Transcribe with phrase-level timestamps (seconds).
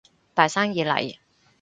[0.33, 1.19] 大生意嚟